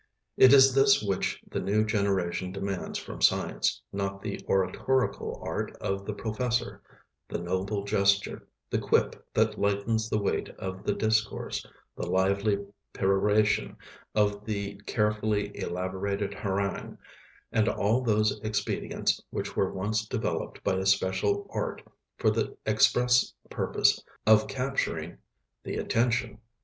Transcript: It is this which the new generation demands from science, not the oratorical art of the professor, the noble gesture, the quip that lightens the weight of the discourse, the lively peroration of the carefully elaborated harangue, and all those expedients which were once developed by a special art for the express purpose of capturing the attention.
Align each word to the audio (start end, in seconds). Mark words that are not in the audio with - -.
It 0.35 0.51
is 0.51 0.73
this 0.73 1.03
which 1.03 1.39
the 1.47 1.59
new 1.59 1.85
generation 1.85 2.51
demands 2.51 2.97
from 2.97 3.21
science, 3.21 3.83
not 3.93 4.19
the 4.23 4.43
oratorical 4.49 5.39
art 5.45 5.77
of 5.79 6.05
the 6.07 6.13
professor, 6.13 6.81
the 7.27 7.37
noble 7.37 7.83
gesture, 7.83 8.47
the 8.71 8.79
quip 8.79 9.23
that 9.35 9.59
lightens 9.59 10.09
the 10.09 10.17
weight 10.17 10.49
of 10.57 10.83
the 10.85 10.95
discourse, 10.95 11.63
the 11.95 12.07
lively 12.07 12.65
peroration 12.93 13.77
of 14.15 14.43
the 14.43 14.81
carefully 14.87 15.51
elaborated 15.55 16.33
harangue, 16.33 16.97
and 17.51 17.69
all 17.69 18.01
those 18.01 18.39
expedients 18.39 19.21
which 19.29 19.55
were 19.55 19.71
once 19.71 20.07
developed 20.07 20.63
by 20.63 20.77
a 20.77 20.85
special 20.87 21.45
art 21.51 21.83
for 22.17 22.31
the 22.31 22.57
express 22.65 23.33
purpose 23.51 24.03
of 24.25 24.47
capturing 24.47 25.19
the 25.63 25.75
attention. 25.75 26.39